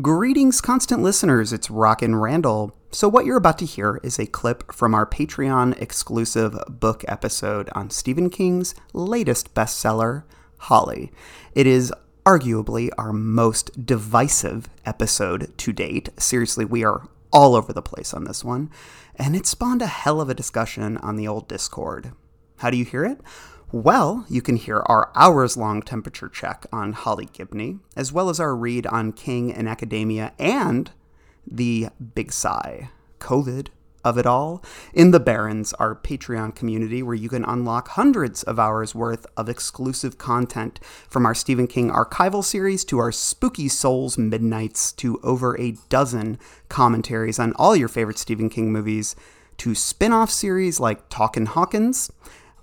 Greetings, 0.00 0.60
constant 0.60 1.02
listeners. 1.02 1.52
It's 1.52 1.72
Rockin' 1.72 2.14
Randall. 2.14 2.72
So, 2.92 3.08
what 3.08 3.24
you're 3.26 3.36
about 3.36 3.58
to 3.58 3.64
hear 3.64 3.98
is 4.04 4.16
a 4.20 4.26
clip 4.26 4.72
from 4.72 4.94
our 4.94 5.04
Patreon 5.04 5.76
exclusive 5.82 6.56
book 6.68 7.04
episode 7.08 7.68
on 7.72 7.90
Stephen 7.90 8.30
King's 8.30 8.76
latest 8.92 9.54
bestseller, 9.54 10.22
Holly. 10.58 11.10
It 11.52 11.66
is 11.66 11.92
arguably 12.24 12.90
our 12.96 13.12
most 13.12 13.84
divisive 13.84 14.68
episode 14.86 15.52
to 15.58 15.72
date. 15.72 16.10
Seriously, 16.16 16.64
we 16.64 16.84
are 16.84 17.08
all 17.32 17.56
over 17.56 17.72
the 17.72 17.82
place 17.82 18.14
on 18.14 18.22
this 18.22 18.44
one, 18.44 18.70
and 19.16 19.34
it 19.34 19.46
spawned 19.48 19.82
a 19.82 19.88
hell 19.88 20.20
of 20.20 20.30
a 20.30 20.34
discussion 20.34 20.96
on 20.98 21.16
the 21.16 21.26
old 21.26 21.48
Discord. 21.48 22.12
How 22.58 22.70
do 22.70 22.76
you 22.76 22.84
hear 22.84 23.04
it? 23.04 23.20
Well, 23.70 24.24
you 24.30 24.40
can 24.40 24.56
hear 24.56 24.82
our 24.86 25.12
hours 25.14 25.54
long 25.54 25.82
temperature 25.82 26.30
check 26.30 26.64
on 26.72 26.94
Holly 26.94 27.28
Gibney, 27.30 27.80
as 27.94 28.10
well 28.10 28.30
as 28.30 28.40
our 28.40 28.56
read 28.56 28.86
on 28.86 29.12
King 29.12 29.52
and 29.52 29.68
Academia 29.68 30.32
and 30.38 30.90
the 31.46 31.88
big 32.14 32.32
sigh, 32.32 32.88
COVID 33.20 33.68
of 34.02 34.16
it 34.16 34.24
all, 34.24 34.64
in 34.94 35.10
the 35.10 35.20
Barrens, 35.20 35.74
our 35.74 35.94
Patreon 35.94 36.54
community 36.54 37.02
where 37.02 37.14
you 37.14 37.28
can 37.28 37.44
unlock 37.44 37.88
hundreds 37.88 38.42
of 38.42 38.58
hours 38.58 38.94
worth 38.94 39.26
of 39.36 39.50
exclusive 39.50 40.16
content 40.16 40.80
from 41.06 41.26
our 41.26 41.34
Stephen 41.34 41.66
King 41.66 41.90
archival 41.90 42.42
series 42.42 42.86
to 42.86 42.98
our 42.98 43.12
Spooky 43.12 43.68
Souls 43.68 44.16
Midnights 44.16 44.92
to 44.92 45.20
over 45.22 45.60
a 45.60 45.76
dozen 45.90 46.38
commentaries 46.70 47.38
on 47.38 47.52
all 47.56 47.76
your 47.76 47.88
favorite 47.88 48.16
Stephen 48.16 48.48
King 48.48 48.72
movies 48.72 49.14
to 49.58 49.74
spin 49.74 50.12
off 50.12 50.30
series 50.30 50.80
like 50.80 51.10
Talkin' 51.10 51.46
Hawkins 51.46 52.10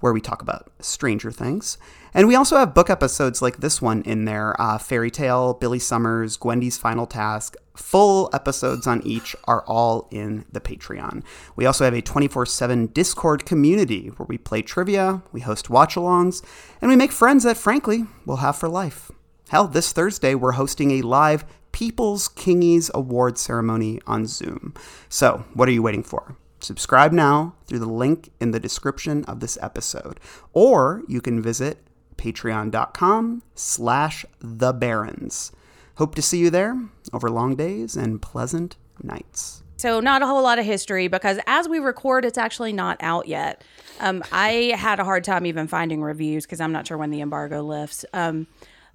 where 0.05 0.13
we 0.13 0.21
talk 0.21 0.43
about 0.43 0.71
Stranger 0.81 1.31
Things. 1.31 1.79
And 2.13 2.27
we 2.27 2.35
also 2.35 2.57
have 2.57 2.75
book 2.75 2.91
episodes 2.91 3.41
like 3.41 3.57
this 3.57 3.81
one 3.81 4.03
in 4.03 4.25
there 4.25 4.55
uh, 4.61 4.77
Fairy 4.77 5.09
Tale, 5.09 5.55
Billy 5.55 5.79
Summers, 5.79 6.37
Gwendy's 6.37 6.77
Final 6.77 7.07
Task. 7.07 7.55
Full 7.75 8.29
episodes 8.31 8.85
on 8.85 9.01
each 9.01 9.35
are 9.45 9.63
all 9.65 10.07
in 10.11 10.45
the 10.51 10.61
Patreon. 10.61 11.23
We 11.55 11.65
also 11.65 11.85
have 11.85 11.95
a 11.95 12.03
24 12.03 12.45
7 12.45 12.85
Discord 12.85 13.47
community 13.47 14.09
where 14.09 14.27
we 14.27 14.37
play 14.37 14.61
trivia, 14.61 15.23
we 15.31 15.41
host 15.41 15.71
watch 15.71 15.95
alongs, 15.95 16.45
and 16.81 16.89
we 16.89 16.95
make 16.95 17.11
friends 17.11 17.43
that, 17.43 17.57
frankly, 17.57 18.05
we'll 18.27 18.37
have 18.37 18.55
for 18.55 18.69
life. 18.69 19.09
Hell, 19.49 19.67
this 19.67 19.91
Thursday 19.91 20.35
we're 20.35 20.51
hosting 20.51 20.91
a 20.91 21.01
live 21.01 21.45
People's 21.71 22.29
Kingies 22.29 22.93
Award 22.93 23.39
ceremony 23.39 23.99
on 24.05 24.27
Zoom. 24.27 24.75
So, 25.09 25.45
what 25.55 25.67
are 25.67 25.71
you 25.71 25.81
waiting 25.81 26.03
for? 26.03 26.37
Subscribe 26.65 27.11
now 27.11 27.53
through 27.67 27.77
the 27.77 27.85
link 27.85 28.31
in 28.39 28.49
the 28.49 28.59
description 28.59 29.23
of 29.25 29.39
this 29.39 29.55
episode. 29.61 30.19
Or 30.51 31.03
you 31.07 31.21
can 31.21 31.39
visit 31.39 31.77
patreon.com 32.17 33.43
slash 33.53 34.25
the 34.39 34.73
barrens. 34.73 35.51
Hope 35.97 36.15
to 36.15 36.23
see 36.23 36.39
you 36.39 36.49
there 36.49 36.81
over 37.13 37.29
long 37.29 37.55
days 37.55 37.95
and 37.95 38.19
pleasant 38.19 38.77
nights. 39.03 39.61
So, 39.77 39.99
not 39.99 40.23
a 40.23 40.25
whole 40.25 40.41
lot 40.41 40.57
of 40.57 40.65
history 40.65 41.07
because 41.07 41.37
as 41.45 41.69
we 41.69 41.77
record, 41.77 42.25
it's 42.25 42.37
actually 42.37 42.73
not 42.73 42.97
out 42.99 43.27
yet. 43.27 43.63
Um, 43.99 44.23
I 44.31 44.73
had 44.75 44.99
a 44.99 45.03
hard 45.03 45.23
time 45.23 45.45
even 45.45 45.67
finding 45.67 46.01
reviews 46.01 46.45
because 46.45 46.61
I'm 46.61 46.71
not 46.71 46.87
sure 46.87 46.97
when 46.97 47.11
the 47.11 47.21
embargo 47.21 47.61
lifts. 47.61 48.05
Um, 48.11 48.47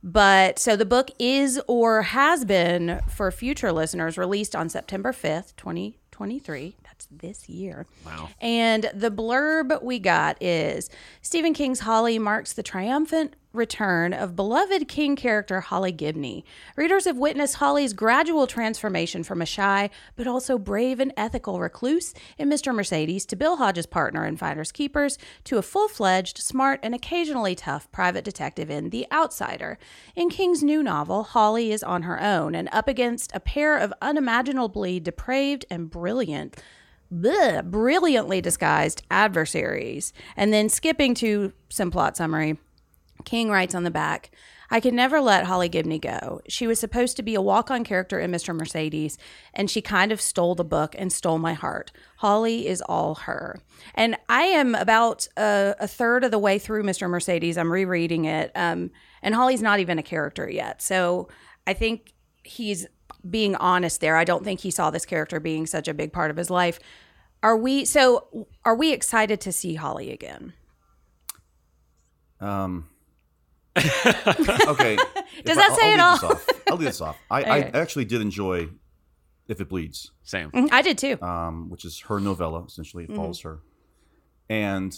but 0.03 0.59
so 0.59 0.75
the 0.75 0.87
book 0.87 1.11
is 1.19 1.61
or 1.69 2.03
has 2.03 2.45
been 2.45 3.01
for 3.07 3.31
future 3.31 3.71
listeners 3.71 4.19
released 4.19 4.57
on 4.57 4.69
September 4.69 5.13
5th, 5.13 5.55
2023 6.21 6.77
this 7.11 7.49
year. 7.49 7.87
Wow. 8.05 8.29
And 8.41 8.91
the 8.95 9.11
blurb 9.11 9.83
we 9.83 9.99
got 9.99 10.41
is 10.43 10.91
Stephen 11.23 11.55
King's 11.55 11.81
Holly 11.81 12.19
marks 12.19 12.53
the 12.53 12.63
triumphant 12.63 13.35
return 13.53 14.13
of 14.13 14.37
beloved 14.37 14.87
King 14.87 15.17
character 15.17 15.61
Holly 15.61 15.91
Gibney. 15.91 16.45
Readers 16.77 17.05
have 17.05 17.17
witnessed 17.17 17.57
Holly's 17.57 17.93
gradual 17.93 18.47
transformation 18.47 19.25
from 19.25 19.43
a 19.43 19.47
shy 19.47 19.91
but 20.15 20.29
also 20.29 20.57
brave 20.57 21.01
and 21.01 21.13
ethical 21.17 21.59
recluse 21.59 22.15
in 22.39 22.49
Mr. 22.49 22.73
Mercedes 22.73 23.27
to 23.27 23.35
Bill 23.35 23.57
Hodges' 23.57 23.87
partner 23.87 24.25
in 24.25 24.37
Finders 24.37 24.71
Keepers 24.71 25.19
to 25.45 25.59
a 25.59 25.63
full 25.63 25.89
fledged, 25.89 26.39
smart, 26.39 26.79
and 26.83 26.95
occasionally 26.95 27.57
tough 27.57 27.91
private 27.91 28.25
detective 28.25 28.71
in 28.71 28.91
The 28.91 29.07
Outsider. 29.11 29.79
In 30.15 30.31
King's 30.31 30.63
new 30.63 30.83
novel, 30.83 31.25
Holly 31.25 31.73
is 31.73 31.83
on 31.83 32.03
her 32.03 32.23
own 32.23 32.55
and 32.55 32.69
up 32.71 32.87
against 32.87 33.35
a 33.35 33.41
pair 33.41 33.77
of 33.77 33.93
unimaginably 34.01 35.01
depraved 35.01 35.65
and 35.71 35.91
brilliant 35.91 36.09
bleh, 37.12 37.65
brilliantly 37.65 38.41
disguised 38.41 39.03
adversaries. 39.10 40.12
And 40.37 40.53
then 40.53 40.69
skipping 40.69 41.15
to 41.15 41.53
some 41.69 41.91
plot 41.91 42.16
summary, 42.16 42.59
King 43.25 43.50
writes 43.50 43.75
on 43.75 43.84
the 43.84 43.91
back, 43.91 44.31
I 44.72 44.78
could 44.78 44.94
never 44.94 45.21
let 45.21 45.47
Holly 45.47 45.69
Gibney 45.69 45.98
go. 45.98 46.41
She 46.48 46.69
was 46.69 46.78
supposed 46.78 47.16
to 47.16 47.25
be 47.25 47.34
a 47.34 47.43
walk 47.43 47.72
on 47.72 47.82
character 47.82 48.21
in 48.21 48.31
Mr. 48.31 48.54
Mercedes, 48.54 49.19
and 49.53 49.69
she 49.69 49.82
kind 49.82 50.12
of 50.12 50.21
stole 50.21 50.54
the 50.54 50.65
book 50.65 50.94
and 50.97 51.12
stole 51.12 51.38
my 51.38 51.54
heart. 51.54 51.91
Holly 52.19 52.69
is 52.69 52.81
all 52.82 53.16
her. 53.16 53.60
And 53.97 54.16
I 54.28 54.42
am 54.42 54.77
about 54.77 55.27
a, 55.37 55.75
a 55.81 55.88
third 55.88 56.22
of 56.22 56.31
the 56.31 56.38
way 56.38 56.60
through 56.60 56.84
Mr. 56.84 57.10
Mercedes. 57.10 57.59
I'm 57.59 57.72
rereading 57.72 58.27
it. 58.27 58.53
Um, 58.54 58.92
and 59.22 59.34
Holly's 59.34 59.60
not 59.60 59.81
even 59.81 59.98
a 59.98 60.04
character 60.04 60.48
yet. 60.48 60.81
So 60.81 61.28
I 61.66 61.72
think 61.72 62.15
he's 62.44 62.87
being 63.29 63.55
honest 63.57 64.01
there. 64.01 64.17
I 64.17 64.25
don't 64.25 64.45
think 64.45 64.61
he 64.61 64.71
saw 64.71 64.91
this 64.91 65.05
character 65.05 65.41
being 65.41 65.67
such 65.67 65.89
a 65.89 65.95
big 65.95 66.13
part 66.13 66.31
of 66.31 66.37
his 66.37 66.51
life. 66.51 66.79
Are 67.43 67.57
we 67.57 67.85
so 67.85 68.47
are 68.65 68.75
we 68.75 68.93
excited 68.93 69.41
to 69.43 69.53
see 69.53 69.75
Holly 69.75 70.11
again? 70.13 70.53
Um 72.41 72.89
okay. 73.77 74.97
Does 75.45 75.57
that 75.57 75.71
I, 75.73 75.77
say 75.79 75.95
I'll 75.95 75.95
it 75.95 76.01
all? 76.23 76.31
Off. 76.33 76.47
I'll 76.69 76.77
lead 76.77 76.89
this 76.89 77.01
off. 77.01 77.17
I, 77.31 77.43
I 77.45 77.59
actually 77.73 78.05
did 78.05 78.21
enjoy 78.21 78.69
If 79.49 79.61
It 79.61 79.69
Bleeds, 79.69 80.11
Same. 80.23 80.51
Mhm, 80.51 80.69
I 80.73 80.83
did 80.83 80.99
too. 80.99 81.21
um, 81.23 81.71
which 81.71 81.85
is 81.85 82.01
her 82.09 82.19
novella. 82.21 82.65
Essentially, 82.65 83.05
Mm-hmm. 83.05 83.13
it 83.13 83.17
follows 83.17 83.41
her. 83.43 83.61
And 84.49 84.97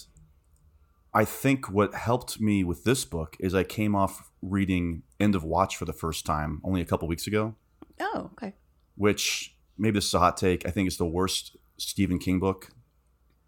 I 1.14 1.24
think 1.26 1.70
what 1.70 1.94
helped 1.94 2.40
me 2.40 2.64
with 2.64 2.84
this 2.84 3.04
book 3.04 3.36
is 3.38 3.54
I 3.54 3.64
came 3.64 3.94
off 3.94 4.30
reading 4.40 5.02
End 5.20 5.34
of 5.34 5.44
Watch 5.44 5.76
for 5.76 5.84
the 5.84 5.92
first 5.92 6.24
time 6.24 6.60
only 6.64 6.80
a 6.80 6.86
couple 6.86 7.06
weeks 7.06 7.26
ago, 7.26 7.54
Oh, 8.00 8.30
okay. 8.34 8.54
which 8.96 9.54
maybe 9.78 9.94
this 9.94 10.06
is 10.06 10.14
a 10.14 10.18
hot 10.18 10.36
take. 10.36 10.66
I 10.66 10.70
think 10.70 10.86
it's 10.86 10.96
the 10.96 11.06
worst 11.06 11.56
Stephen 11.76 12.18
King 12.18 12.38
book 12.38 12.70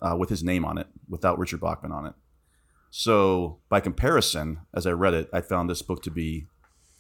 uh, 0.01 0.17
with 0.19 0.29
his 0.29 0.43
name 0.43 0.65
on 0.65 0.79
it, 0.79 0.87
without 1.09 1.39
Richard 1.39 1.61
Bachman 1.61 1.93
on 1.93 2.07
it. 2.07 2.15
So, 2.91 3.59
by 3.69 3.81
comparison, 3.81 4.61
as 4.73 4.87
I 4.87 4.93
read 4.93 5.15
it, 5.15 5.29
I 5.33 5.41
found 5.41 5.69
this 5.69 5.83
book 5.83 6.03
to 6.05 6.11
be 6.11 6.47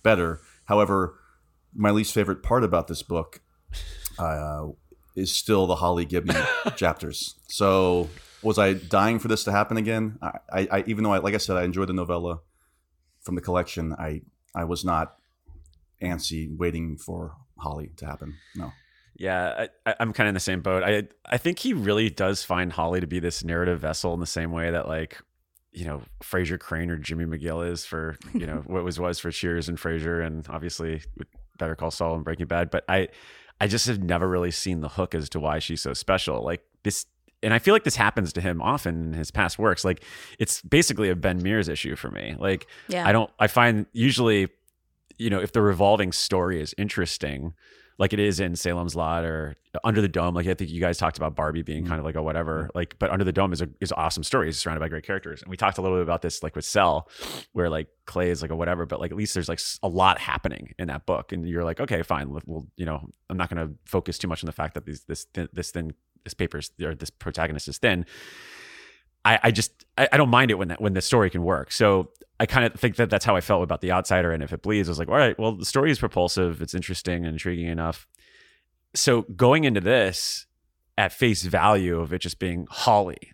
better. 0.02 0.40
However, 0.64 1.18
my 1.74 1.90
least 1.90 2.12
favorite 2.12 2.42
part 2.42 2.64
about 2.64 2.88
this 2.88 3.02
book 3.02 3.40
uh, 4.18 4.68
is 5.14 5.30
still 5.30 5.66
the 5.66 5.76
Holly 5.76 6.04
Gibney 6.04 6.34
chapters. 6.76 7.36
So, 7.48 8.08
was 8.42 8.58
I 8.58 8.74
dying 8.74 9.18
for 9.20 9.28
this 9.28 9.44
to 9.44 9.52
happen 9.52 9.76
again? 9.76 10.18
I, 10.20 10.38
I, 10.52 10.68
I 10.72 10.84
even 10.86 11.04
though 11.04 11.12
I, 11.12 11.18
like 11.18 11.34
I 11.34 11.38
said, 11.38 11.56
I 11.56 11.64
enjoyed 11.64 11.88
the 11.88 11.92
novella 11.94 12.40
from 13.20 13.36
the 13.36 13.40
collection. 13.40 13.94
I, 13.98 14.22
I 14.54 14.64
was 14.64 14.84
not 14.84 15.16
antsy 16.04 16.48
waiting 16.56 16.96
for 16.96 17.36
Holly 17.58 17.90
to 17.96 18.06
happen. 18.06 18.34
No. 18.54 18.72
Yeah, 19.16 19.66
I, 19.86 19.90
I- 19.90 19.96
I'm 20.00 20.12
kind 20.12 20.26
of 20.26 20.30
in 20.30 20.34
the 20.34 20.40
same 20.40 20.60
boat. 20.60 20.82
I 20.82 21.04
I 21.26 21.38
think 21.38 21.58
he 21.60 21.72
really 21.72 22.10
does 22.10 22.42
find 22.42 22.72
Holly 22.72 23.00
to 23.00 23.06
be 23.06 23.20
this 23.20 23.44
narrative 23.44 23.80
vessel 23.80 24.12
in 24.14 24.20
the 24.20 24.26
same 24.26 24.50
way 24.52 24.70
that 24.70 24.88
like 24.88 25.20
you 25.72 25.84
know 25.84 26.02
Frasier 26.22 26.58
Crane 26.58 26.90
or 26.90 26.96
Jimmy 26.96 27.24
McGill 27.24 27.68
is 27.68 27.84
for 27.84 28.16
you 28.32 28.46
know 28.46 28.62
what 28.66 28.82
was 28.84 28.98
was 28.98 29.18
for 29.18 29.30
Cheers 29.30 29.68
and 29.68 29.78
Frasier, 29.78 30.24
and 30.26 30.46
obviously 30.48 31.02
Better 31.58 31.76
Call 31.76 31.90
Saul 31.92 32.16
and 32.16 32.24
Breaking 32.24 32.46
Bad, 32.46 32.70
but 32.70 32.84
I 32.88 33.08
I 33.60 33.68
just 33.68 33.86
have 33.86 34.02
never 34.02 34.28
really 34.28 34.50
seen 34.50 34.80
the 34.80 34.88
hook 34.88 35.14
as 35.14 35.28
to 35.30 35.38
why 35.40 35.60
she's 35.60 35.80
so 35.80 35.92
special. 35.94 36.42
Like 36.44 36.62
this 36.82 37.06
and 37.40 37.52
I 37.54 37.58
feel 37.60 37.74
like 37.74 37.84
this 37.84 37.94
happens 37.96 38.32
to 38.32 38.40
him 38.40 38.60
often 38.62 39.08
in 39.08 39.12
his 39.12 39.30
past 39.30 39.58
works. 39.60 39.84
Like 39.84 40.02
it's 40.40 40.60
basically 40.62 41.08
a 41.10 41.14
Ben 41.14 41.40
Mears 41.42 41.68
issue 41.68 41.94
for 41.94 42.10
me. 42.10 42.34
Like 42.38 42.66
Yeah. 42.88 43.06
I 43.06 43.12
don't 43.12 43.30
I 43.38 43.46
find 43.46 43.86
usually, 43.92 44.48
you 45.18 45.30
know, 45.30 45.40
if 45.40 45.52
the 45.52 45.62
revolving 45.62 46.12
story 46.12 46.60
is 46.60 46.74
interesting, 46.78 47.54
like 47.98 48.12
it 48.12 48.18
is 48.18 48.40
in 48.40 48.56
Salem's 48.56 48.96
Lot 48.96 49.24
or 49.24 49.54
Under 49.84 50.00
the 50.00 50.08
Dome. 50.08 50.34
Like 50.34 50.46
I 50.46 50.54
think 50.54 50.70
you 50.70 50.80
guys 50.80 50.98
talked 50.98 51.16
about 51.16 51.36
Barbie 51.36 51.62
being 51.62 51.82
mm-hmm. 51.82 51.88
kind 51.88 51.98
of 51.98 52.04
like 52.04 52.16
a 52.16 52.22
whatever. 52.22 52.64
Mm-hmm. 52.64 52.78
Like, 52.78 52.96
but 52.98 53.10
Under 53.10 53.24
the 53.24 53.32
Dome 53.32 53.52
is 53.52 53.62
a 53.62 53.68
is 53.80 53.92
an 53.92 53.98
awesome 53.98 54.24
story. 54.24 54.48
It's 54.48 54.58
surrounded 54.58 54.80
by 54.80 54.88
great 54.88 55.04
characters, 55.04 55.42
and 55.42 55.50
we 55.50 55.56
talked 55.56 55.78
a 55.78 55.82
little 55.82 55.96
bit 55.98 56.02
about 56.02 56.22
this 56.22 56.42
like 56.42 56.56
with 56.56 56.64
Cell, 56.64 57.08
where 57.52 57.68
like 57.70 57.88
Clay 58.06 58.30
is 58.30 58.42
like 58.42 58.50
a 58.50 58.56
whatever, 58.56 58.86
but 58.86 59.00
like 59.00 59.10
at 59.10 59.16
least 59.16 59.34
there's 59.34 59.48
like 59.48 59.60
a 59.82 59.88
lot 59.88 60.18
happening 60.18 60.74
in 60.78 60.88
that 60.88 61.06
book, 61.06 61.32
and 61.32 61.48
you're 61.48 61.64
like, 61.64 61.80
okay, 61.80 62.02
fine. 62.02 62.30
Well, 62.30 62.42
well, 62.46 62.66
you 62.76 62.84
know, 62.84 63.08
I'm 63.30 63.36
not 63.36 63.48
going 63.48 63.66
to 63.66 63.74
focus 63.84 64.18
too 64.18 64.28
much 64.28 64.42
on 64.42 64.46
the 64.46 64.52
fact 64.52 64.74
that 64.74 64.86
these 64.86 65.04
this 65.04 65.26
this 65.52 65.70
thin 65.70 65.94
this 66.24 66.34
paper's 66.34 66.70
or 66.82 66.94
this 66.94 67.10
protagonist 67.10 67.68
is 67.68 67.78
thin. 67.78 68.06
I, 69.24 69.38
I 69.44 69.50
just 69.50 69.84
I, 69.96 70.08
I 70.12 70.16
don't 70.16 70.30
mind 70.30 70.50
it 70.50 70.54
when 70.58 70.68
that 70.68 70.80
when 70.80 70.92
the 70.94 71.00
story 71.00 71.30
can 71.30 71.42
work. 71.42 71.72
So 71.72 72.10
I 72.40 72.46
kind 72.46 72.66
of 72.66 72.78
think 72.78 72.96
that 72.96 73.10
that's 73.10 73.24
how 73.24 73.36
I 73.36 73.40
felt 73.40 73.62
about 73.62 73.80
the 73.80 73.92
outsider. 73.92 74.32
And 74.32 74.42
if 74.42 74.52
it 74.52 74.60
bleeds, 74.62 74.88
I 74.88 74.90
was 74.90 74.98
like, 74.98 75.08
all 75.08 75.14
right, 75.16 75.38
well, 75.38 75.52
the 75.52 75.64
story 75.64 75.90
is 75.90 75.98
propulsive, 75.98 76.60
it's 76.60 76.74
interesting 76.74 77.24
and 77.24 77.34
intriguing 77.34 77.68
enough. 77.68 78.06
So 78.94 79.22
going 79.22 79.64
into 79.64 79.80
this 79.80 80.46
at 80.98 81.12
face 81.12 81.42
value 81.42 82.00
of 82.00 82.12
it 82.12 82.18
just 82.20 82.38
being 82.38 82.66
Holly, 82.70 83.32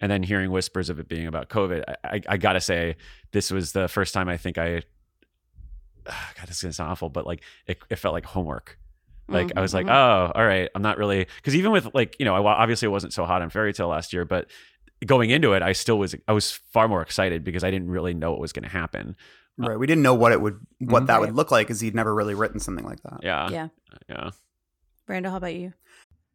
and 0.00 0.12
then 0.12 0.22
hearing 0.22 0.50
whispers 0.50 0.90
of 0.90 0.98
it 0.98 1.08
being 1.08 1.26
about 1.26 1.48
COVID, 1.48 1.82
I, 1.88 1.96
I, 2.16 2.20
I 2.30 2.36
gotta 2.36 2.60
say 2.60 2.96
this 3.32 3.50
was 3.50 3.72
the 3.72 3.88
first 3.88 4.12
time 4.14 4.28
I 4.28 4.36
think 4.36 4.58
I. 4.58 4.82
God, 6.06 6.46
this 6.46 6.56
is 6.58 6.62
gonna 6.62 6.72
sound 6.72 6.90
awful, 6.92 7.08
but 7.08 7.26
like 7.26 7.42
it, 7.66 7.78
it 7.90 7.96
felt 7.96 8.12
like 8.14 8.24
homework. 8.26 8.78
Like 9.28 9.50
I 9.56 9.60
was 9.60 9.74
like, 9.74 9.86
Mhm. 9.86 9.90
oh, 9.90 10.30
all 10.36 10.46
right, 10.46 10.68
I'm 10.72 10.82
not 10.82 10.98
really 10.98 11.26
because 11.36 11.56
even 11.56 11.72
with 11.72 11.92
like 11.94 12.14
you 12.20 12.24
know, 12.24 12.36
I, 12.36 12.52
obviously 12.62 12.86
it 12.86 12.90
wasn't 12.90 13.12
so 13.12 13.24
hot 13.24 13.42
on 13.42 13.50
Fairy 13.50 13.72
Tale 13.72 13.88
last 13.88 14.12
year, 14.12 14.24
but 14.24 14.48
going 15.04 15.30
into 15.30 15.52
it, 15.52 15.62
I 15.62 15.72
still 15.72 15.98
was 15.98 16.14
I 16.28 16.32
was 16.32 16.52
far 16.72 16.88
more 16.88 17.02
excited 17.02 17.44
because 17.44 17.64
I 17.64 17.70
didn't 17.70 17.90
really 17.90 18.14
know 18.14 18.30
what 18.30 18.40
was 18.40 18.52
going 18.52 18.62
to 18.64 18.68
happen. 18.68 19.16
Right. 19.58 19.78
We 19.78 19.86
didn't 19.86 20.02
know 20.02 20.14
what 20.14 20.32
it 20.32 20.40
would 20.40 20.58
what 20.80 21.02
Mhm. 21.02 21.06
that 21.06 21.12
Right. 21.14 21.20
would 21.26 21.34
look 21.34 21.50
like 21.50 21.66
because 21.66 21.80
he'd 21.80 21.94
never 21.94 22.14
really 22.14 22.34
written 22.34 22.60
something 22.60 22.84
like 22.84 23.02
that. 23.02 23.20
Yeah, 23.22 23.48
yeah. 23.50 23.68
yeah. 24.08 24.30
Brando, 25.08 25.30
how 25.30 25.36
about 25.36 25.54
you? 25.54 25.72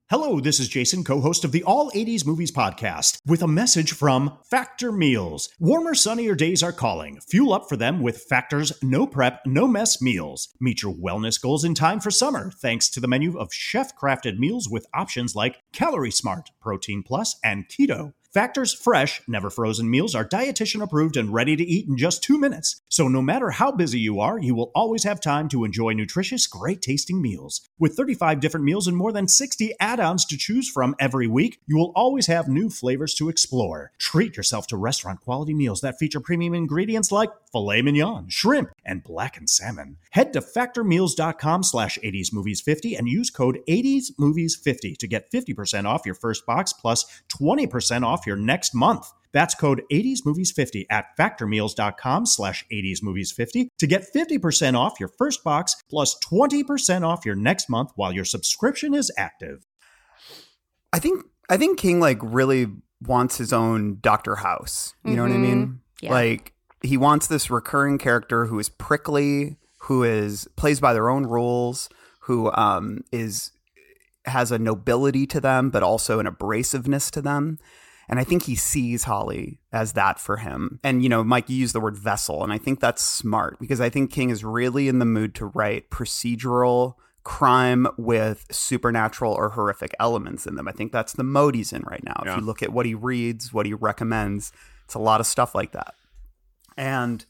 Hello, 0.09 0.41
this 0.41 0.59
is 0.59 0.67
Jason, 0.67 1.05
co 1.05 1.21
host 1.21 1.45
of 1.45 1.53
the 1.53 1.63
All 1.63 1.89
80s 1.95 2.25
Movies 2.25 2.51
Podcast, 2.51 3.19
with 3.25 3.41
a 3.41 3.47
message 3.47 3.93
from 3.93 4.37
Factor 4.49 4.91
Meals. 4.91 5.47
Warmer, 5.57 5.95
sunnier 5.95 6.35
days 6.35 6.61
are 6.61 6.73
calling. 6.73 7.19
Fuel 7.29 7.53
up 7.53 7.69
for 7.69 7.77
them 7.77 8.01
with 8.01 8.23
Factor's 8.23 8.73
no 8.83 9.07
prep, 9.07 9.39
no 9.45 9.67
mess 9.69 10.01
meals. 10.01 10.49
Meet 10.59 10.81
your 10.81 10.93
wellness 10.93 11.41
goals 11.41 11.63
in 11.63 11.73
time 11.75 12.01
for 12.01 12.11
summer, 12.11 12.51
thanks 12.51 12.89
to 12.89 12.99
the 12.99 13.07
menu 13.07 13.37
of 13.39 13.53
chef 13.53 13.95
crafted 13.97 14.37
meals 14.37 14.67
with 14.69 14.85
options 14.93 15.33
like 15.33 15.61
Calorie 15.71 16.11
Smart, 16.11 16.49
Protein 16.59 17.03
Plus, 17.03 17.39
and 17.41 17.69
Keto. 17.69 18.11
Factor's 18.33 18.73
fresh, 18.73 19.21
never 19.27 19.49
frozen 19.49 19.89
meals 19.89 20.15
are 20.15 20.25
dietitian 20.25 20.81
approved 20.81 21.17
and 21.17 21.33
ready 21.33 21.57
to 21.57 21.65
eat 21.65 21.89
in 21.89 21.97
just 21.97 22.23
two 22.23 22.39
minutes. 22.39 22.81
So 22.87 23.09
no 23.09 23.21
matter 23.21 23.49
how 23.49 23.73
busy 23.73 23.99
you 23.99 24.21
are, 24.21 24.39
you 24.39 24.55
will 24.55 24.71
always 24.73 25.03
have 25.03 25.19
time 25.19 25.49
to 25.49 25.65
enjoy 25.65 25.91
nutritious, 25.91 26.47
great 26.47 26.81
tasting 26.81 27.21
meals. 27.21 27.67
With 27.77 27.97
35 27.97 28.39
different 28.39 28.65
meals 28.65 28.87
and 28.87 28.95
more 28.95 29.11
than 29.11 29.27
60 29.27 29.73
add 29.81 29.99
ons 29.99 30.23
to 30.27 30.37
choose 30.37 30.69
from 30.69 30.95
every 30.97 31.27
week, 31.27 31.59
you 31.67 31.75
will 31.75 31.91
always 31.93 32.27
have 32.27 32.47
new 32.47 32.69
flavors 32.69 33.13
to 33.15 33.27
explore. 33.27 33.91
Treat 33.99 34.37
yourself 34.37 34.65
to 34.67 34.77
restaurant 34.77 35.19
quality 35.19 35.53
meals 35.53 35.81
that 35.81 35.99
feature 35.99 36.21
premium 36.21 36.53
ingredients 36.53 37.11
like 37.11 37.31
filet 37.51 37.81
mignon, 37.81 38.29
shrimp, 38.29 38.69
and 38.85 39.03
blackened 39.03 39.49
salmon. 39.49 39.97
Head 40.11 40.31
to 40.31 40.39
factormeals.com 40.39 41.63
slash 41.63 41.97
80smovies50 42.01 42.97
and 42.97 43.09
use 43.09 43.29
code 43.29 43.59
80smovies50 43.67 44.95
to 44.95 45.07
get 45.07 45.29
50% 45.29 45.85
off 45.85 46.05
your 46.05 46.15
first 46.15 46.45
box 46.45 46.71
plus 46.71 47.05
20% 47.27 48.03
off 48.21 48.27
your 48.27 48.37
next 48.37 48.75
month. 48.75 49.11
That's 49.33 49.55
code 49.55 49.81
80smovies50 49.91 50.85
at 50.89 51.05
factormeals.com 51.17 52.25
slash 52.25 52.65
80smovies50 52.71 53.67
to 53.79 53.87
get 53.87 54.05
50% 54.13 54.77
off 54.77 54.99
your 54.99 55.09
first 55.17 55.43
box 55.43 55.75
plus 55.89 56.17
20% 56.29 57.07
off 57.07 57.25
your 57.25 57.35
next 57.35 57.69
month 57.69 57.91
while 57.95 58.11
your 58.11 58.25
subscription 58.25 58.93
is 58.93 59.11
active. 59.17 59.65
I 60.93 60.99
think 60.99 61.23
I 61.49 61.57
think 61.57 61.79
King 61.79 61.99
like 62.01 62.19
really 62.21 62.67
wants 63.01 63.37
his 63.37 63.53
own 63.53 63.99
Doctor 64.01 64.35
House. 64.35 64.93
You 65.05 65.15
know 65.15 65.23
what 65.23 65.31
I 65.31 65.37
mean? 65.37 65.65
Mm-hmm. 65.65 66.05
Yeah. 66.05 66.11
Like 66.11 66.53
he 66.81 66.97
wants 66.97 67.27
this 67.27 67.49
recurring 67.49 67.97
character 67.97 68.45
who 68.45 68.59
is 68.59 68.67
prickly, 68.67 69.55
who 69.79 70.03
is 70.03 70.47
plays 70.57 70.81
by 70.81 70.93
their 70.93 71.09
own 71.09 71.25
rules, 71.25 71.87
who 72.21 72.51
um 72.51 73.05
is 73.13 73.51
has 74.25 74.51
a 74.51 74.59
nobility 74.59 75.25
to 75.27 75.39
them, 75.39 75.69
but 75.69 75.83
also 75.83 76.19
an 76.19 76.25
abrasiveness 76.25 77.09
to 77.11 77.21
them. 77.21 77.57
And 78.11 78.19
I 78.19 78.25
think 78.25 78.43
he 78.43 78.55
sees 78.55 79.05
Holly 79.05 79.61
as 79.71 79.93
that 79.93 80.19
for 80.19 80.37
him. 80.37 80.81
And, 80.83 81.01
you 81.01 81.07
know, 81.07 81.23
Mike, 81.23 81.49
you 81.49 81.55
used 81.55 81.73
the 81.73 81.79
word 81.79 81.97
vessel. 81.97 82.43
And 82.43 82.51
I 82.51 82.57
think 82.57 82.81
that's 82.81 83.01
smart 83.01 83.57
because 83.57 83.79
I 83.79 83.89
think 83.89 84.11
King 84.11 84.29
is 84.29 84.43
really 84.43 84.89
in 84.89 84.99
the 84.99 85.05
mood 85.05 85.33
to 85.35 85.45
write 85.45 85.89
procedural 85.89 86.95
crime 87.23 87.87
with 87.97 88.45
supernatural 88.51 89.31
or 89.31 89.51
horrific 89.51 89.95
elements 89.97 90.45
in 90.45 90.55
them. 90.55 90.67
I 90.67 90.73
think 90.73 90.91
that's 90.91 91.13
the 91.13 91.23
mode 91.23 91.55
he's 91.55 91.71
in 91.71 91.83
right 91.83 92.03
now. 92.03 92.21
Yeah. 92.25 92.33
If 92.33 92.39
you 92.39 92.45
look 92.45 92.61
at 92.61 92.73
what 92.73 92.85
he 92.85 92.95
reads, 92.95 93.53
what 93.53 93.65
he 93.65 93.73
recommends, 93.73 94.51
it's 94.83 94.93
a 94.93 94.99
lot 94.99 95.21
of 95.21 95.25
stuff 95.25 95.55
like 95.55 95.71
that. 95.71 95.93
And 96.75 97.25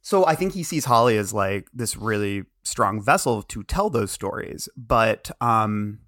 so 0.00 0.24
I 0.24 0.34
think 0.36 0.54
he 0.54 0.62
sees 0.62 0.86
Holly 0.86 1.18
as 1.18 1.34
like 1.34 1.68
this 1.74 1.96
really 1.96 2.44
strong 2.62 3.02
vessel 3.02 3.42
to 3.42 3.62
tell 3.62 3.90
those 3.90 4.10
stories. 4.10 4.70
But 4.74 5.30
um 5.42 5.98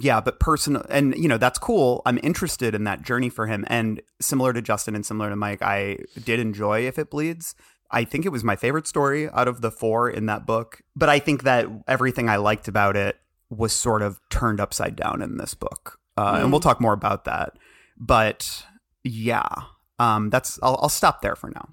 yeah, 0.00 0.20
but 0.20 0.40
personal 0.40 0.84
and 0.88 1.14
you 1.16 1.28
know, 1.28 1.38
that's 1.38 1.58
cool. 1.58 2.02
I'm 2.06 2.18
interested 2.22 2.74
in 2.74 2.84
that 2.84 3.02
journey 3.02 3.28
for 3.28 3.46
him. 3.46 3.64
And 3.68 4.00
similar 4.20 4.52
to 4.52 4.62
Justin 4.62 4.94
and 4.94 5.04
similar 5.04 5.30
to 5.30 5.36
Mike, 5.36 5.62
I 5.62 5.98
did 6.24 6.40
enjoy 6.40 6.86
If 6.86 6.98
It 6.98 7.10
Bleeds. 7.10 7.54
I 7.90 8.04
think 8.04 8.26
it 8.26 8.30
was 8.30 8.44
my 8.44 8.56
favorite 8.56 8.86
story 8.86 9.30
out 9.30 9.48
of 9.48 9.60
the 9.60 9.70
four 9.70 10.10
in 10.10 10.26
that 10.26 10.46
book. 10.46 10.82
But 10.94 11.08
I 11.08 11.18
think 11.18 11.44
that 11.44 11.66
everything 11.86 12.28
I 12.28 12.36
liked 12.36 12.68
about 12.68 12.96
it 12.96 13.16
was 13.50 13.72
sort 13.72 14.02
of 14.02 14.20
turned 14.28 14.60
upside 14.60 14.94
down 14.94 15.22
in 15.22 15.38
this 15.38 15.54
book. 15.54 15.98
Uh, 16.16 16.38
And 16.42 16.50
we'll 16.50 16.60
talk 16.60 16.80
more 16.80 16.92
about 16.92 17.24
that. 17.24 17.58
But 17.96 18.64
yeah, 19.04 19.48
um, 19.98 20.30
that's 20.30 20.58
I'll, 20.62 20.78
I'll 20.82 20.88
stop 20.88 21.22
there 21.22 21.36
for 21.36 21.50
now. 21.50 21.70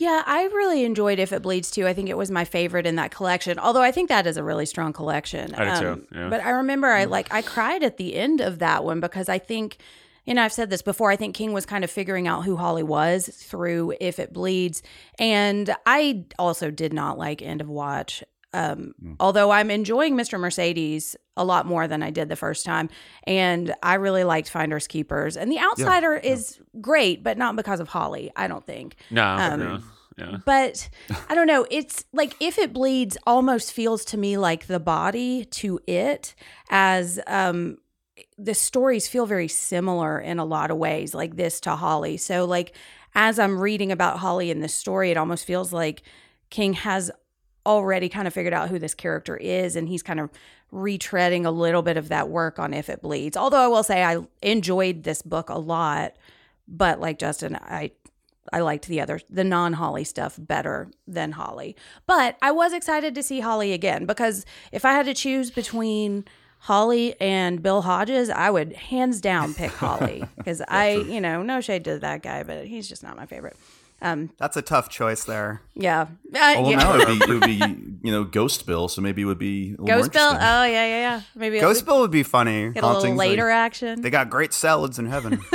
Yeah, 0.00 0.22
I 0.24 0.44
really 0.44 0.84
enjoyed 0.84 1.18
If 1.18 1.30
It 1.30 1.42
Bleeds 1.42 1.70
too. 1.70 1.86
I 1.86 1.92
think 1.92 2.08
it 2.08 2.16
was 2.16 2.30
my 2.30 2.46
favorite 2.46 2.86
in 2.86 2.96
that 2.96 3.10
collection. 3.10 3.58
Although 3.58 3.82
I 3.82 3.92
think 3.92 4.08
that 4.08 4.26
is 4.26 4.38
a 4.38 4.42
really 4.42 4.64
strong 4.64 4.94
collection. 4.94 5.54
Um, 5.54 5.68
I 5.68 5.78
do 5.78 5.94
too, 5.96 6.06
yeah. 6.10 6.28
But 6.30 6.42
I 6.42 6.50
remember 6.50 6.88
I 6.88 7.04
like 7.04 7.30
I 7.30 7.42
cried 7.42 7.82
at 7.82 7.98
the 7.98 8.16
end 8.16 8.40
of 8.40 8.60
that 8.60 8.82
one 8.82 9.00
because 9.00 9.28
I 9.28 9.38
think 9.38 9.76
you 10.24 10.32
know, 10.34 10.42
I've 10.42 10.52
said 10.52 10.70
this 10.70 10.80
before. 10.80 11.10
I 11.10 11.16
think 11.16 11.34
King 11.34 11.52
was 11.52 11.66
kind 11.66 11.84
of 11.84 11.90
figuring 11.90 12.28
out 12.28 12.44
who 12.44 12.56
Holly 12.56 12.82
was 12.82 13.26
through 13.28 13.94
If 14.00 14.18
It 14.18 14.32
Bleeds. 14.32 14.82
And 15.18 15.74
I 15.84 16.24
also 16.38 16.70
did 16.70 16.92
not 16.92 17.18
like 17.18 17.42
End 17.42 17.60
of 17.60 17.68
Watch. 17.68 18.22
Um, 18.52 18.94
Although 19.20 19.50
I'm 19.50 19.70
enjoying 19.70 20.16
Mr. 20.16 20.38
Mercedes 20.38 21.16
a 21.36 21.44
lot 21.44 21.66
more 21.66 21.86
than 21.86 22.02
I 22.02 22.10
did 22.10 22.28
the 22.28 22.36
first 22.36 22.64
time. 22.66 22.90
And 23.24 23.74
I 23.82 23.94
really 23.94 24.24
liked 24.24 24.50
Finders 24.50 24.86
Keepers. 24.88 25.36
And 25.36 25.50
The 25.52 25.58
Outsider 25.58 26.14
is 26.16 26.58
great, 26.80 27.22
but 27.22 27.38
not 27.38 27.54
because 27.56 27.80
of 27.80 27.88
Holly, 27.88 28.30
I 28.36 28.48
don't 28.48 28.66
think. 28.66 28.96
No, 29.10 29.24
Um, 29.24 29.60
no, 29.60 29.80
yeah. 30.18 30.36
But 30.44 30.88
I 31.28 31.34
don't 31.34 31.46
know. 31.46 31.64
It's 31.70 32.04
like 32.12 32.34
if 32.40 32.58
it 32.58 32.72
bleeds, 32.72 33.16
almost 33.26 33.72
feels 33.72 34.04
to 34.06 34.16
me 34.18 34.36
like 34.36 34.66
the 34.66 34.80
body 34.80 35.44
to 35.46 35.78
it, 35.86 36.34
as 36.70 37.20
um, 37.26 37.78
the 38.36 38.54
stories 38.54 39.06
feel 39.08 39.24
very 39.26 39.48
similar 39.48 40.18
in 40.20 40.38
a 40.38 40.44
lot 40.44 40.70
of 40.70 40.76
ways, 40.76 41.14
like 41.14 41.36
this 41.36 41.60
to 41.60 41.76
Holly. 41.76 42.16
So, 42.18 42.44
like 42.44 42.74
as 43.14 43.38
I'm 43.38 43.58
reading 43.58 43.92
about 43.92 44.18
Holly 44.18 44.50
in 44.50 44.60
this 44.60 44.74
story, 44.74 45.10
it 45.10 45.16
almost 45.16 45.44
feels 45.46 45.72
like 45.72 46.02
King 46.50 46.74
has 46.74 47.10
already 47.66 48.08
kind 48.08 48.26
of 48.26 48.34
figured 48.34 48.54
out 48.54 48.68
who 48.68 48.78
this 48.78 48.94
character 48.94 49.36
is, 49.36 49.76
and 49.76 49.88
he's 49.88 50.02
kind 50.02 50.20
of 50.20 50.30
retreading 50.72 51.44
a 51.44 51.50
little 51.50 51.82
bit 51.82 51.96
of 51.96 52.08
that 52.08 52.28
work 52.28 52.58
on 52.58 52.72
If 52.72 52.88
It 52.88 53.02
Bleeds. 53.02 53.36
Although 53.36 53.64
I 53.64 53.68
will 53.68 53.82
say 53.82 54.02
I 54.02 54.18
enjoyed 54.42 55.02
this 55.02 55.22
book 55.22 55.50
a 55.50 55.58
lot, 55.58 56.16
but 56.68 57.00
like 57.00 57.18
Justin, 57.18 57.56
I 57.56 57.92
I 58.52 58.60
liked 58.60 58.86
the 58.86 59.00
other 59.00 59.20
the 59.28 59.44
non 59.44 59.74
Holly 59.74 60.04
stuff 60.04 60.36
better 60.38 60.90
than 61.06 61.32
Holly. 61.32 61.76
But 62.06 62.36
I 62.42 62.50
was 62.52 62.72
excited 62.72 63.14
to 63.14 63.22
see 63.22 63.40
Holly 63.40 63.72
again 63.72 64.06
because 64.06 64.44
if 64.72 64.84
I 64.84 64.92
had 64.92 65.06
to 65.06 65.14
choose 65.14 65.50
between 65.50 66.24
Holly 66.60 67.18
and 67.20 67.62
Bill 67.62 67.82
Hodges, 67.82 68.28
I 68.28 68.50
would 68.50 68.74
hands 68.74 69.20
down 69.20 69.54
pick 69.54 69.72
Holly 69.72 70.24
because 70.36 70.62
I, 70.68 70.90
you 70.92 71.20
know, 71.20 71.42
no 71.42 71.60
shade 71.60 71.84
to 71.84 71.98
that 71.98 72.22
guy, 72.22 72.42
but 72.42 72.66
he's 72.66 72.88
just 72.88 73.02
not 73.02 73.16
my 73.16 73.26
favorite. 73.26 73.56
Um, 74.02 74.30
That's 74.38 74.56
a 74.56 74.62
tough 74.62 74.88
choice 74.88 75.24
there. 75.24 75.60
yeah, 75.74 76.02
uh, 76.02 76.06
Oh, 76.56 76.62
well, 76.62 76.70
yeah. 76.70 76.76
now 76.78 76.96
it 76.96 77.06
would, 77.08 77.18
be, 77.18 77.24
it 77.24 77.28
would 77.28 77.40
be, 77.42 77.98
you 78.02 78.10
know, 78.12 78.24
Ghost 78.24 78.66
Bill, 78.66 78.88
so 78.88 79.02
maybe 79.02 79.22
it 79.22 79.26
would 79.26 79.38
be 79.38 79.74
a 79.78 79.82
Ghost 79.84 80.12
Bill. 80.12 80.30
Oh 80.30 80.64
yeah, 80.64 80.66
yeah, 80.66 80.86
yeah. 81.00 81.20
Maybe 81.34 81.60
Ghost 81.60 81.82
would 81.82 81.86
Bill 81.86 82.00
would 82.00 82.10
be 82.10 82.22
funny. 82.22 82.70
get 82.70 82.82
a 82.82 82.86
little 82.86 83.14
later 83.14 83.44
like, 83.44 83.54
action. 83.54 84.00
they 84.00 84.08
got 84.10 84.30
great 84.30 84.52
salads 84.54 84.98
in 84.98 85.06
heaven. 85.06 85.40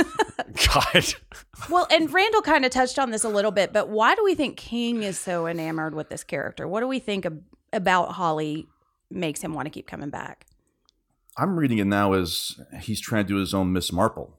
God. 0.74 1.14
Well, 1.70 1.86
and 1.90 2.12
Randall 2.12 2.42
kind 2.42 2.66
of 2.66 2.70
touched 2.70 2.98
on 2.98 3.10
this 3.10 3.24
a 3.24 3.30
little 3.30 3.50
bit, 3.50 3.72
but 3.72 3.88
why 3.88 4.14
do 4.14 4.22
we 4.22 4.34
think 4.34 4.58
King 4.58 5.02
is 5.02 5.18
so 5.18 5.46
enamored 5.46 5.94
with 5.94 6.10
this 6.10 6.22
character? 6.22 6.68
What 6.68 6.80
do 6.80 6.86
we 6.86 6.98
think 6.98 7.24
ab- 7.24 7.42
about 7.72 8.12
Holly 8.12 8.66
makes 9.10 9.40
him 9.40 9.54
want 9.54 9.66
to 9.66 9.70
keep 9.70 9.86
coming 9.86 10.10
back. 10.10 10.46
I'm 11.38 11.58
reading 11.58 11.78
it 11.78 11.86
now 11.86 12.12
as 12.12 12.58
he's 12.80 13.00
trying 13.00 13.24
to 13.24 13.28
do 13.28 13.36
his 13.36 13.54
own 13.54 13.72
Miss 13.72 13.92
Marple, 13.92 14.38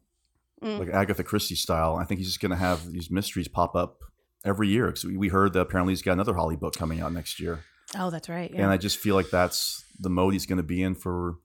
Mm. 0.64 0.80
like 0.80 0.90
Agatha 0.90 1.24
Christie 1.24 1.56
style. 1.56 1.96
I 1.98 2.04
think 2.04 2.18
he's 2.20 2.28
just 2.30 2.40
going 2.40 2.50
to 2.50 2.56
have 2.58 2.92
these 2.92 3.12
mysteries 3.12 3.48
pop 3.48 3.76
up 3.76 4.00
every 4.44 4.68
year. 4.68 4.88
Because 4.88 5.06
we 5.06 5.28
heard 5.28 5.54
that 5.54 5.62
apparently 5.62 5.92
he's 5.92 6.02
got 6.02 6.14
another 6.14 6.34
Holly 6.34 6.56
book 6.56 6.74
coming 6.76 7.00
out 7.00 7.14
next 7.14 7.40
year, 7.40 7.64
Oh, 7.96 8.10
that's 8.10 8.28
right. 8.28 8.52
and 8.52 8.66
I 8.72 8.78
just 8.78 8.98
feel 8.98 9.14
like 9.16 9.30
that's 9.30 9.84
the 10.00 10.10
mode 10.10 10.34
he's 10.34 10.46
going 10.48 10.58
to 10.58 10.64
be 10.64 10.82
in 10.82 10.96
for. 10.96 11.36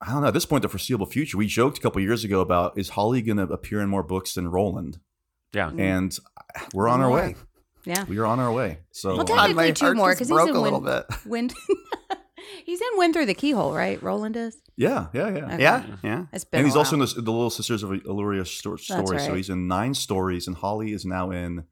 I 0.00 0.10
don't 0.12 0.22
know. 0.22 0.28
At 0.28 0.34
this 0.34 0.44
point, 0.46 0.62
the 0.62 0.68
foreseeable 0.68 1.06
future. 1.06 1.38
We 1.38 1.46
joked 1.46 1.78
a 1.78 1.80
couple 1.80 2.00
years 2.02 2.24
ago 2.24 2.40
about 2.40 2.76
is 2.76 2.90
Holly 2.90 3.22
going 3.22 3.36
to 3.36 3.44
appear 3.44 3.80
in 3.80 3.88
more 3.88 4.02
books 4.02 4.34
than 4.34 4.48
Roland, 4.48 4.98
Yeah. 5.54 5.70
and 5.78 6.16
we're 6.74 6.88
on 6.88 7.00
our 7.00 7.10
way. 7.10 7.36
yeah. 7.84 8.04
We 8.04 8.18
are 8.18 8.26
on 8.26 8.40
our 8.40 8.52
way. 8.52 8.80
So 8.90 9.16
Well, 9.16 9.24
God, 9.24 9.36
technically 9.36 9.54
my 9.64 9.70
two 9.70 9.94
more 9.94 10.10
just 10.10 10.18
because 10.18 10.28
he's 10.28 10.34
broke 10.34 10.48
in 10.50 10.56
a 10.56 10.60
little 10.60 11.04
Wind. 11.24 11.54
bit. 12.42 12.48
Wind. 12.54 12.62
he's 12.66 12.80
in 12.80 12.88
Wind 12.98 13.14
Through 13.14 13.26
the 13.26 13.34
Keyhole, 13.34 13.74
right? 13.74 14.02
Roland 14.02 14.36
is. 14.36 14.56
yeah, 14.76 15.06
yeah, 15.12 15.28
yeah. 15.30 15.44
Okay. 15.46 15.62
Yeah, 15.62 15.86
yeah. 16.02 16.24
It's 16.32 16.44
been. 16.44 16.58
And 16.60 16.66
a 16.66 16.68
he's 16.68 16.76
also 16.76 16.94
in 16.96 17.00
the, 17.00 17.06
the 17.06 17.30
Little 17.30 17.50
Sisters 17.50 17.82
of 17.82 17.90
Eluria 17.90 18.46
sto- 18.46 18.76
stories. 18.76 19.24
So 19.24 19.34
he's 19.34 19.50
in 19.50 19.66
nine 19.68 19.94
stories, 19.94 20.46
and 20.46 20.56
Holly 20.56 20.92
is 20.92 21.04
now 21.04 21.30
in 21.30 21.64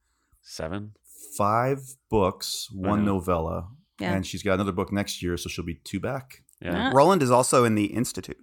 Seven. 0.43 0.93
five 1.37 1.81
books, 2.11 2.69
one 2.73 3.05
novella, 3.05 3.69
Yeah. 4.01 4.15
and 4.15 4.27
she's 4.27 4.43
got 4.43 4.55
another 4.55 4.73
book 4.73 4.93
next 4.93 5.23
year, 5.23 5.37
so 5.37 5.49
she'll 5.49 5.65
be 5.65 5.81
two 5.85 6.01
back. 6.01 6.43
Yeah. 6.61 6.73
Yeah. 6.73 6.93
Roland 6.95 7.23
is 7.23 7.31
also 7.31 7.65
in 7.65 7.75
the 7.75 7.87
Institute. 7.87 8.37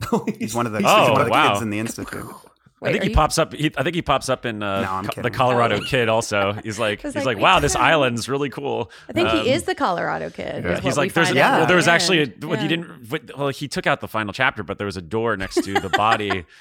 He's 0.38 0.54
one 0.54 0.66
of 0.66 0.72
the, 0.72 0.78
Oh, 0.84 1.00
he's 1.02 1.10
one 1.10 1.20
of 1.20 1.26
the 1.26 1.30
wow. 1.30 1.50
kids 1.50 1.62
in 1.62 1.70
the 1.70 1.78
Institute. 1.78 2.24
Wait, 2.84 2.88
I 2.90 2.92
think 2.92 3.04
he 3.04 3.10
you- 3.10 3.14
pops 3.16 3.38
up. 3.38 3.52
He, 3.52 3.72
I 3.76 3.82
think 3.82 3.94
he 3.96 4.02
pops 4.02 4.28
up 4.28 4.46
in 4.46 4.62
uh, 4.62 4.82
No, 4.82 4.90
I'm 4.92 5.06
Co- 5.06 5.22
the 5.22 5.30
Colorado 5.30 5.76
Oh. 5.80 5.84
Kid. 5.84 6.08
Also, 6.08 6.52
he's 6.64 6.78
like, 6.78 7.02
he's 7.02 7.14
like, 7.16 7.24
like, 7.24 7.38
wow, 7.38 7.58
this 7.60 7.74
island's 7.74 8.28
really 8.28 8.50
cool. 8.50 8.90
I 9.08 9.12
think 9.12 9.28
Um, 9.28 9.38
he 9.44 9.50
is 9.50 9.64
the 9.64 9.74
Colorado 9.74 10.30
kid. 10.30 10.64
yeah. 10.64 10.80
He's 10.80 10.96
like, 10.96 11.12
there's 11.14 11.30
a, 11.30 11.34
Yeah. 11.34 11.58
well, 11.58 11.66
there 11.66 11.76
was 11.76 11.88
actually, 11.88 12.18
a, 12.20 12.22
end. 12.22 12.44
what 12.44 12.60
he 12.60 12.68
didn't, 12.68 13.10
well, 13.36 13.48
he 13.48 13.66
took 13.68 13.86
out 13.86 14.00
the 14.00 14.08
final 14.08 14.32
chapter, 14.32 14.62
but 14.62 14.78
there 14.78 14.86
was 14.86 14.96
a 14.96 15.02
door 15.02 15.36
next 15.36 15.56
to 15.64 15.74
the 15.74 15.88
body. 15.90 16.44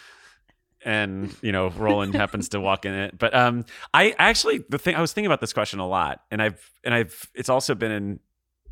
And 0.85 1.33
you 1.41 1.53
know, 1.53 1.69
Roland 1.69 2.13
happens 2.13 2.49
to 2.49 2.59
walk 2.59 2.85
in 2.85 2.93
it. 2.93 3.17
But 3.17 3.33
um, 3.33 3.63
I 3.93 4.13
actually 4.19 4.65
the 4.67 4.77
thing 4.77 4.95
I 4.95 4.99
was 5.01 5.13
thinking 5.13 5.27
about 5.27 5.39
this 5.39 5.53
question 5.53 5.79
a 5.79 5.87
lot, 5.87 6.19
and 6.29 6.41
I've 6.41 6.59
and 6.83 6.93
I've 6.93 7.29
it's 7.33 7.47
also 7.47 7.73
been 7.73 7.91
in 7.91 8.19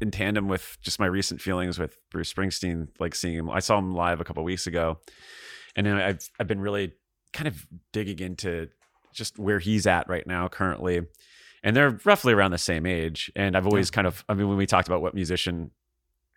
in 0.02 0.12
tandem 0.12 0.50
with 0.50 0.78
just 0.82 1.00
my 1.00 1.06
recent 1.06 1.40
feelings 1.42 1.80
with 1.80 1.96
Bruce 2.10 2.34
Springsteen, 2.34 2.90
like 3.00 3.16
seeing 3.16 3.36
him. 3.38 3.50
I 3.50 3.60
saw 3.62 3.78
him 3.78 3.94
live 3.96 4.20
a 4.20 4.26
couple 4.26 4.44
weeks 4.44 4.68
ago, 4.68 5.00
and 5.78 5.86
then 5.86 5.96
I've 5.96 6.30
I've 6.38 6.48
been 6.48 6.60
really 6.60 6.92
kind 7.34 7.48
of 7.48 7.66
digging 7.92 8.20
into 8.20 8.70
just 9.14 9.38
where 9.38 9.60
he's 9.60 9.88
at 9.88 10.08
right 10.08 10.26
now 10.26 10.48
currently, 10.48 11.02
and 11.64 11.76
they're 11.76 12.00
roughly 12.06 12.34
around 12.34 12.52
the 12.52 12.58
same 12.58 12.86
age. 12.86 13.32
And 13.36 13.56
I've 13.56 13.68
always 13.68 13.92
kind 13.92 14.08
of 14.08 14.24
I 14.30 14.34
mean, 14.34 14.48
when 14.48 14.58
we 14.58 14.66
talked 14.66 14.88
about 14.88 15.02
what 15.02 15.14
musician 15.14 15.72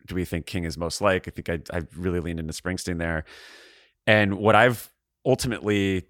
do 0.07 0.15
we 0.15 0.25
think 0.25 0.47
King 0.47 0.65
is 0.65 0.77
most 0.77 1.01
like, 1.01 1.29
I 1.29 1.31
think 1.31 1.49
I 1.49 1.77
I 1.77 1.83
really 1.97 2.21
leaned 2.21 2.41
into 2.41 2.53
Springsteen 2.53 2.99
there, 2.99 3.25
and 4.07 4.35
what 4.35 4.55
I've 4.55 4.91
ultimately 5.25 6.05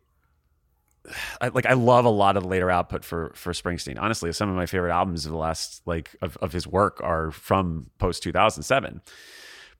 I, 1.40 1.48
like 1.48 1.66
I 1.66 1.74
love 1.74 2.04
a 2.04 2.10
lot 2.10 2.36
of 2.36 2.44
the 2.44 2.48
later 2.48 2.70
output 2.70 3.04
for 3.04 3.32
for 3.34 3.52
Springsteen. 3.52 3.98
Honestly, 4.00 4.32
some 4.32 4.48
of 4.48 4.56
my 4.56 4.66
favorite 4.66 4.92
albums 4.92 5.26
of 5.26 5.32
the 5.32 5.38
last 5.38 5.82
like 5.86 6.10
of, 6.22 6.36
of 6.38 6.52
his 6.52 6.66
work 6.66 7.00
are 7.02 7.30
from 7.30 7.90
post 7.98 8.22
2007. 8.22 9.02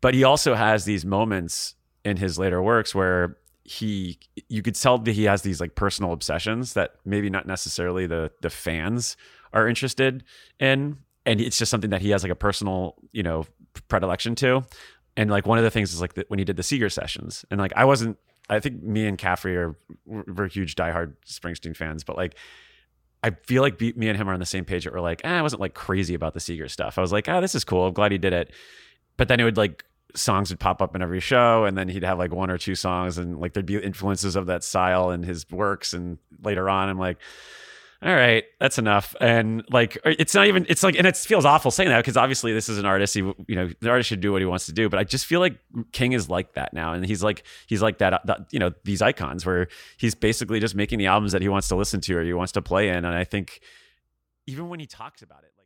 But 0.00 0.14
he 0.14 0.24
also 0.24 0.54
has 0.54 0.84
these 0.84 1.06
moments 1.06 1.74
in 2.04 2.18
his 2.18 2.38
later 2.38 2.62
works 2.62 2.94
where 2.94 3.38
he 3.64 4.18
you 4.48 4.62
could 4.62 4.74
tell 4.74 4.98
that 4.98 5.12
he 5.12 5.24
has 5.24 5.42
these 5.42 5.60
like 5.60 5.74
personal 5.74 6.12
obsessions 6.12 6.74
that 6.74 6.96
maybe 7.04 7.30
not 7.30 7.46
necessarily 7.46 8.06
the 8.06 8.30
the 8.42 8.50
fans 8.50 9.16
are 9.52 9.66
interested 9.66 10.22
in 10.60 10.98
and 11.26 11.40
it's 11.40 11.58
just 11.58 11.70
something 11.70 11.90
that 11.90 12.02
he 12.02 12.10
has 12.10 12.22
like 12.22 12.32
a 12.32 12.36
personal, 12.36 12.96
you 13.12 13.22
know, 13.22 13.46
predilection 13.88 14.34
to. 14.34 14.62
And 15.16 15.30
like 15.30 15.46
one 15.46 15.56
of 15.56 15.64
the 15.64 15.70
things 15.70 15.94
is 15.94 16.00
like 16.00 16.14
the, 16.14 16.26
when 16.28 16.38
he 16.38 16.44
did 16.44 16.56
the 16.56 16.62
Seeger 16.62 16.90
sessions 16.90 17.44
and 17.50 17.58
like 17.58 17.72
I 17.76 17.84
wasn't 17.84 18.18
I 18.50 18.60
think 18.60 18.82
me 18.82 19.06
and 19.06 19.16
Caffrey 19.16 19.56
are 19.56 19.76
we're 20.04 20.48
huge 20.48 20.74
diehard 20.74 21.14
Springsteen 21.26 21.74
fans, 21.74 22.04
but 22.04 22.16
like 22.16 22.36
I 23.22 23.30
feel 23.30 23.62
like 23.62 23.80
me 23.80 24.08
and 24.08 24.18
him 24.18 24.28
are 24.28 24.34
on 24.34 24.40
the 24.40 24.44
same 24.44 24.66
page. 24.66 24.84
That 24.84 24.92
we're 24.92 25.00
like, 25.00 25.22
eh, 25.24 25.38
I 25.38 25.40
wasn't 25.40 25.62
like 25.62 25.72
crazy 25.72 26.12
about 26.12 26.34
the 26.34 26.40
Seeger 26.40 26.68
stuff. 26.68 26.98
I 26.98 27.00
was 27.00 27.10
like, 27.10 27.26
oh, 27.26 27.40
this 27.40 27.54
is 27.54 27.64
cool. 27.64 27.86
I'm 27.86 27.94
glad 27.94 28.12
he 28.12 28.18
did 28.18 28.34
it. 28.34 28.52
But 29.16 29.28
then 29.28 29.40
it 29.40 29.44
would 29.44 29.56
like 29.56 29.82
songs 30.14 30.50
would 30.50 30.60
pop 30.60 30.80
up 30.80 30.94
in 30.94 31.02
every 31.02 31.20
show, 31.20 31.64
and 31.64 31.76
then 31.76 31.88
he'd 31.88 32.04
have 32.04 32.18
like 32.18 32.32
one 32.32 32.50
or 32.50 32.58
two 32.58 32.74
songs, 32.74 33.18
and 33.18 33.38
like 33.38 33.52
there'd 33.52 33.66
be 33.66 33.76
influences 33.76 34.36
of 34.36 34.46
that 34.46 34.64
style 34.64 35.10
in 35.10 35.22
his 35.22 35.48
works. 35.50 35.92
And 35.92 36.18
later 36.42 36.68
on, 36.68 36.88
I'm 36.88 36.98
like, 36.98 37.18
all 38.02 38.14
right, 38.14 38.44
that's 38.60 38.78
enough. 38.78 39.14
And 39.18 39.64
like, 39.70 39.96
uh, 40.04 40.12
it's 40.18 40.34
not 40.34 40.46
even, 40.46 40.66
it's 40.68 40.82
like, 40.82 40.94
and 40.94 41.06
it 41.06 41.16
feels 41.16 41.46
awful 41.46 41.70
saying 41.70 41.88
that 41.88 42.00
because 42.00 42.18
obviously 42.18 42.52
this 42.52 42.68
is 42.68 42.76
an 42.76 42.84
artist. 42.84 43.14
He, 43.14 43.20
you 43.20 43.56
know, 43.56 43.70
the 43.80 43.88
artist 43.88 44.10
should 44.10 44.20
do 44.20 44.30
what 44.30 44.42
he 44.42 44.46
wants 44.46 44.66
to 44.66 44.72
do. 44.72 44.90
But 44.90 44.98
I 44.98 45.04
just 45.04 45.24
feel 45.24 45.40
like 45.40 45.58
King 45.92 46.12
is 46.12 46.28
like 46.28 46.52
that 46.52 46.74
now. 46.74 46.92
And 46.92 47.06
he's 47.06 47.22
like, 47.22 47.44
he's 47.66 47.80
like 47.80 47.98
that, 47.98 48.12
uh, 48.12 48.18
that, 48.26 48.40
you 48.50 48.58
know, 48.58 48.72
these 48.84 49.00
icons 49.00 49.46
where 49.46 49.68
he's 49.96 50.14
basically 50.14 50.60
just 50.60 50.74
making 50.74 50.98
the 50.98 51.06
albums 51.06 51.32
that 51.32 51.40
he 51.40 51.48
wants 51.48 51.68
to 51.68 51.76
listen 51.76 52.02
to 52.02 52.18
or 52.18 52.22
he 52.22 52.34
wants 52.34 52.52
to 52.52 52.60
play 52.60 52.90
in. 52.90 52.96
And 52.96 53.06
I 53.06 53.24
think 53.24 53.60
even 54.46 54.68
when 54.68 54.80
he 54.80 54.86
talks 54.86 55.22
about 55.22 55.44
it, 55.44 55.52
like, 55.56 55.63